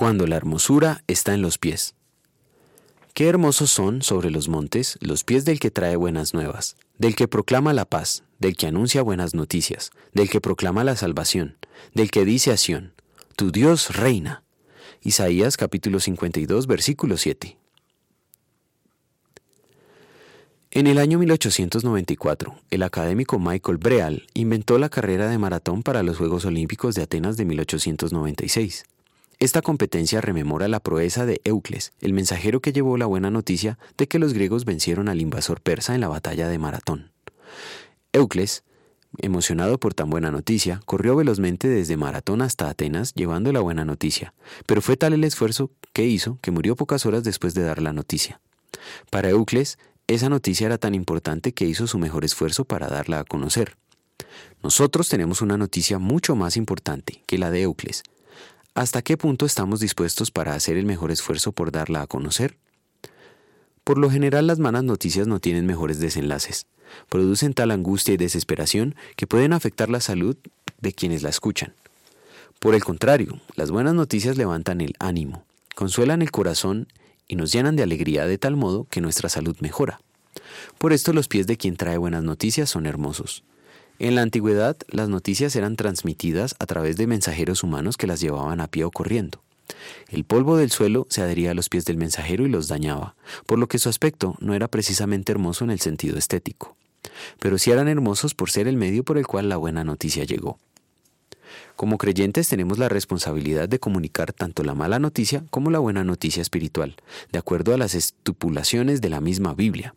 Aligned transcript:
cuando 0.00 0.26
la 0.26 0.36
hermosura 0.36 1.04
está 1.08 1.34
en 1.34 1.42
los 1.42 1.58
pies. 1.58 1.94
Qué 3.12 3.28
hermosos 3.28 3.70
son 3.70 4.00
sobre 4.00 4.30
los 4.30 4.48
montes 4.48 4.96
los 5.02 5.24
pies 5.24 5.44
del 5.44 5.60
que 5.60 5.70
trae 5.70 5.94
buenas 5.94 6.32
nuevas, 6.32 6.76
del 6.96 7.14
que 7.14 7.28
proclama 7.28 7.74
la 7.74 7.84
paz, 7.84 8.24
del 8.38 8.56
que 8.56 8.66
anuncia 8.66 9.02
buenas 9.02 9.34
noticias, 9.34 9.90
del 10.14 10.30
que 10.30 10.40
proclama 10.40 10.84
la 10.84 10.96
salvación, 10.96 11.58
del 11.92 12.10
que 12.10 12.24
dice 12.24 12.50
a 12.50 12.56
Sión, 12.56 12.94
tu 13.36 13.52
Dios 13.52 13.94
reina. 13.94 14.42
Isaías 15.02 15.58
capítulo 15.58 16.00
52 16.00 16.66
versículo 16.66 17.18
7. 17.18 17.58
En 20.70 20.86
el 20.86 20.96
año 20.96 21.18
1894, 21.18 22.54
el 22.70 22.82
académico 22.84 23.38
Michael 23.38 23.76
Breal 23.76 24.26
inventó 24.32 24.78
la 24.78 24.88
carrera 24.88 25.28
de 25.28 25.36
maratón 25.36 25.82
para 25.82 26.02
los 26.02 26.16
Juegos 26.16 26.46
Olímpicos 26.46 26.94
de 26.94 27.02
Atenas 27.02 27.36
de 27.36 27.44
1896. 27.44 28.86
Esta 29.40 29.62
competencia 29.62 30.20
rememora 30.20 30.68
la 30.68 30.80
proeza 30.80 31.24
de 31.24 31.40
Eucles, 31.44 31.94
el 32.02 32.12
mensajero 32.12 32.60
que 32.60 32.74
llevó 32.74 32.98
la 32.98 33.06
buena 33.06 33.30
noticia 33.30 33.78
de 33.96 34.06
que 34.06 34.18
los 34.18 34.34
griegos 34.34 34.66
vencieron 34.66 35.08
al 35.08 35.22
invasor 35.22 35.62
persa 35.62 35.94
en 35.94 36.02
la 36.02 36.08
batalla 36.08 36.46
de 36.46 36.58
Maratón. 36.58 37.10
Eucles, 38.12 38.64
emocionado 39.16 39.80
por 39.80 39.94
tan 39.94 40.10
buena 40.10 40.30
noticia, 40.30 40.82
corrió 40.84 41.16
velozmente 41.16 41.68
desde 41.68 41.96
Maratón 41.96 42.42
hasta 42.42 42.68
Atenas 42.68 43.14
llevando 43.14 43.50
la 43.50 43.60
buena 43.60 43.86
noticia, 43.86 44.34
pero 44.66 44.82
fue 44.82 44.98
tal 44.98 45.14
el 45.14 45.24
esfuerzo 45.24 45.70
que 45.94 46.04
hizo 46.04 46.38
que 46.42 46.50
murió 46.50 46.76
pocas 46.76 47.06
horas 47.06 47.24
después 47.24 47.54
de 47.54 47.62
dar 47.62 47.80
la 47.80 47.94
noticia. 47.94 48.42
Para 49.08 49.30
Eucles, 49.30 49.78
esa 50.06 50.28
noticia 50.28 50.66
era 50.66 50.76
tan 50.76 50.94
importante 50.94 51.54
que 51.54 51.64
hizo 51.64 51.86
su 51.86 51.98
mejor 51.98 52.26
esfuerzo 52.26 52.66
para 52.66 52.88
darla 52.88 53.20
a 53.20 53.24
conocer. 53.24 53.78
Nosotros 54.62 55.08
tenemos 55.08 55.40
una 55.40 55.56
noticia 55.56 55.98
mucho 55.98 56.36
más 56.36 56.58
importante 56.58 57.22
que 57.26 57.38
la 57.38 57.50
de 57.50 57.62
Eucles, 57.62 58.02
¿Hasta 58.74 59.02
qué 59.02 59.16
punto 59.16 59.46
estamos 59.46 59.80
dispuestos 59.80 60.30
para 60.30 60.54
hacer 60.54 60.76
el 60.76 60.86
mejor 60.86 61.10
esfuerzo 61.10 61.50
por 61.50 61.72
darla 61.72 62.02
a 62.02 62.06
conocer? 62.06 62.56
Por 63.82 63.98
lo 63.98 64.10
general 64.10 64.46
las 64.46 64.60
malas 64.60 64.84
noticias 64.84 65.26
no 65.26 65.40
tienen 65.40 65.66
mejores 65.66 65.98
desenlaces. 65.98 66.66
Producen 67.08 67.52
tal 67.52 67.72
angustia 67.72 68.14
y 68.14 68.16
desesperación 68.16 68.94
que 69.16 69.26
pueden 69.26 69.52
afectar 69.52 69.88
la 69.90 70.00
salud 70.00 70.36
de 70.80 70.92
quienes 70.92 71.24
la 71.24 71.30
escuchan. 71.30 71.74
Por 72.60 72.76
el 72.76 72.84
contrario, 72.84 73.40
las 73.56 73.72
buenas 73.72 73.94
noticias 73.94 74.36
levantan 74.36 74.80
el 74.80 74.94
ánimo, 75.00 75.44
consuelan 75.74 76.22
el 76.22 76.30
corazón 76.30 76.86
y 77.26 77.34
nos 77.34 77.50
llenan 77.50 77.74
de 77.74 77.82
alegría 77.82 78.26
de 78.26 78.38
tal 78.38 78.54
modo 78.54 78.86
que 78.88 79.00
nuestra 79.00 79.28
salud 79.28 79.56
mejora. 79.58 80.00
Por 80.78 80.92
esto 80.92 81.12
los 81.12 81.26
pies 81.26 81.48
de 81.48 81.56
quien 81.56 81.76
trae 81.76 81.98
buenas 81.98 82.22
noticias 82.22 82.70
son 82.70 82.86
hermosos. 82.86 83.42
En 84.00 84.14
la 84.14 84.22
antigüedad, 84.22 84.78
las 84.88 85.10
noticias 85.10 85.54
eran 85.56 85.76
transmitidas 85.76 86.56
a 86.58 86.64
través 86.64 86.96
de 86.96 87.06
mensajeros 87.06 87.62
humanos 87.62 87.98
que 87.98 88.06
las 88.06 88.18
llevaban 88.18 88.62
a 88.62 88.66
pie 88.66 88.84
o 88.84 88.90
corriendo. 88.90 89.42
El 90.08 90.24
polvo 90.24 90.56
del 90.56 90.70
suelo 90.70 91.06
se 91.10 91.20
adhería 91.20 91.50
a 91.50 91.54
los 91.54 91.68
pies 91.68 91.84
del 91.84 91.98
mensajero 91.98 92.46
y 92.46 92.48
los 92.48 92.66
dañaba, 92.66 93.14
por 93.44 93.58
lo 93.58 93.68
que 93.68 93.78
su 93.78 93.90
aspecto 93.90 94.36
no 94.40 94.54
era 94.54 94.68
precisamente 94.68 95.32
hermoso 95.32 95.64
en 95.64 95.70
el 95.70 95.80
sentido 95.80 96.16
estético. 96.16 96.78
Pero 97.40 97.58
sí 97.58 97.72
eran 97.72 97.88
hermosos 97.88 98.34
por 98.34 98.50
ser 98.50 98.68
el 98.68 98.78
medio 98.78 99.04
por 99.04 99.18
el 99.18 99.26
cual 99.26 99.50
la 99.50 99.58
buena 99.58 99.84
noticia 99.84 100.24
llegó. 100.24 100.58
Como 101.76 101.98
creyentes 101.98 102.48
tenemos 102.48 102.78
la 102.78 102.88
responsabilidad 102.88 103.68
de 103.68 103.80
comunicar 103.80 104.32
tanto 104.32 104.64
la 104.64 104.74
mala 104.74 104.98
noticia 104.98 105.44
como 105.50 105.70
la 105.70 105.78
buena 105.78 106.04
noticia 106.04 106.40
espiritual, 106.40 106.96
de 107.32 107.38
acuerdo 107.38 107.74
a 107.74 107.76
las 107.76 107.94
estipulaciones 107.94 109.02
de 109.02 109.10
la 109.10 109.20
misma 109.20 109.52
Biblia. 109.52 109.94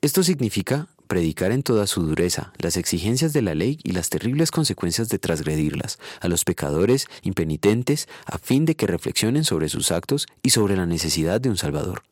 Esto 0.00 0.22
significa 0.22 0.88
predicar 1.06 1.50
en 1.50 1.62
toda 1.62 1.86
su 1.86 2.02
dureza 2.02 2.52
las 2.58 2.76
exigencias 2.76 3.32
de 3.32 3.42
la 3.42 3.54
ley 3.54 3.80
y 3.82 3.92
las 3.92 4.10
terribles 4.10 4.50
consecuencias 4.50 5.08
de 5.08 5.18
transgredirlas 5.18 5.98
a 6.20 6.28
los 6.28 6.44
pecadores 6.44 7.08
impenitentes 7.22 8.08
a 8.26 8.38
fin 8.38 8.64
de 8.64 8.76
que 8.76 8.86
reflexionen 8.86 9.44
sobre 9.44 9.68
sus 9.68 9.90
actos 9.90 10.26
y 10.42 10.50
sobre 10.50 10.76
la 10.76 10.86
necesidad 10.86 11.40
de 11.40 11.50
un 11.50 11.56
Salvador. 11.56 12.02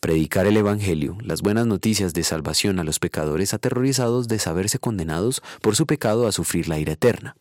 Predicar 0.00 0.46
el 0.46 0.56
Evangelio, 0.56 1.18
las 1.22 1.42
buenas 1.42 1.66
noticias 1.66 2.14
de 2.14 2.24
salvación 2.24 2.78
a 2.78 2.84
los 2.84 2.98
pecadores 2.98 3.54
aterrorizados 3.54 4.28
de 4.28 4.38
saberse 4.38 4.78
condenados 4.78 5.42
por 5.60 5.76
su 5.76 5.86
pecado 5.86 6.26
a 6.26 6.32
sufrir 6.32 6.68
la 6.68 6.78
ira 6.78 6.92
eterna. 6.92 7.36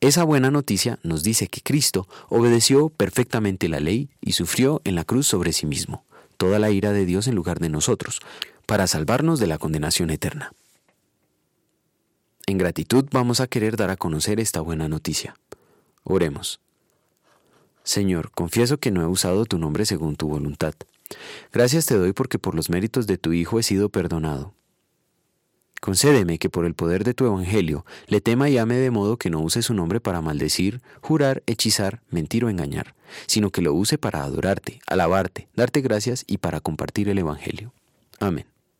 Esa 0.00 0.24
buena 0.24 0.50
noticia 0.50 0.98
nos 1.02 1.22
dice 1.22 1.48
que 1.48 1.60
Cristo 1.60 2.06
obedeció 2.28 2.88
perfectamente 2.90 3.68
la 3.68 3.80
ley 3.80 4.10
y 4.20 4.32
sufrió 4.32 4.80
en 4.84 4.94
la 4.94 5.04
cruz 5.04 5.26
sobre 5.26 5.52
sí 5.52 5.66
mismo, 5.66 6.04
toda 6.36 6.58
la 6.58 6.70
ira 6.70 6.92
de 6.92 7.06
Dios 7.06 7.26
en 7.26 7.34
lugar 7.34 7.58
de 7.58 7.68
nosotros, 7.68 8.20
para 8.66 8.86
salvarnos 8.86 9.40
de 9.40 9.46
la 9.46 9.58
condenación 9.58 10.10
eterna. 10.10 10.52
En 12.46 12.58
gratitud 12.58 13.06
vamos 13.10 13.40
a 13.40 13.46
querer 13.48 13.76
dar 13.76 13.90
a 13.90 13.96
conocer 13.96 14.38
esta 14.38 14.60
buena 14.60 14.88
noticia. 14.88 15.36
Oremos. 16.04 16.60
Señor, 17.82 18.30
confieso 18.30 18.78
que 18.78 18.90
no 18.90 19.02
he 19.02 19.06
usado 19.06 19.44
tu 19.46 19.58
nombre 19.58 19.86
según 19.86 20.16
tu 20.16 20.28
voluntad. 20.28 20.74
Gracias 21.52 21.86
te 21.86 21.96
doy 21.96 22.12
porque 22.12 22.38
por 22.38 22.54
los 22.54 22.70
méritos 22.70 23.06
de 23.06 23.18
tu 23.18 23.32
Hijo 23.32 23.58
he 23.58 23.62
sido 23.62 23.88
perdonado. 23.88 24.54
Concédeme 25.80 26.38
que 26.38 26.50
por 26.50 26.64
el 26.64 26.74
poder 26.74 27.04
de 27.04 27.14
tu 27.14 27.26
Evangelio 27.26 27.84
le 28.08 28.20
tema 28.20 28.48
y 28.48 28.58
ame 28.58 28.76
de 28.76 28.90
modo 28.90 29.18
que 29.18 29.30
no 29.30 29.40
use 29.40 29.62
su 29.62 29.74
nombre 29.74 30.00
para 30.00 30.20
maldecir, 30.20 30.80
jurar, 31.00 31.42
hechizar, 31.46 32.00
mentir 32.10 32.44
o 32.44 32.50
engañar, 32.50 32.94
sino 33.26 33.50
que 33.50 33.62
lo 33.62 33.72
use 33.74 33.98
para 33.98 34.22
adorarte, 34.22 34.80
alabarte, 34.86 35.48
darte 35.54 35.80
gracias 35.82 36.24
y 36.26 36.38
para 36.38 36.60
compartir 36.60 37.08
el 37.08 37.18
Evangelio. 37.18 37.72
Amén. 38.18 38.46